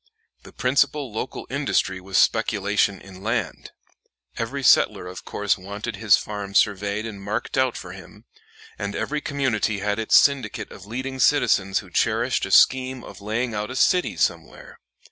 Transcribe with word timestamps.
The 0.41 0.51
principal 0.51 1.11
local 1.13 1.45
industry 1.51 2.01
was 2.01 2.17
speculation 2.17 2.99
in 2.99 3.21
land. 3.21 3.69
Every 4.35 4.63
settler 4.63 5.05
of 5.05 5.25
course 5.25 5.59
wanted 5.59 5.97
his 5.97 6.17
farm 6.17 6.55
surveyed 6.55 7.05
and 7.05 7.21
marked 7.21 7.55
out 7.55 7.77
for 7.77 7.91
him, 7.91 8.25
and 8.79 8.95
every 8.95 9.21
community 9.21 9.77
had 9.77 9.99
its 9.99 10.15
syndicate 10.17 10.71
of 10.71 10.87
leading 10.87 11.19
citizens 11.19 11.79
who 11.85 11.91
cherished 11.91 12.47
a 12.47 12.49
scheme 12.51 13.03
of 13.03 13.21
laying 13.21 13.53
out 13.53 13.69
a 13.69 13.75
city 13.75 14.17
somewhere. 14.17 14.79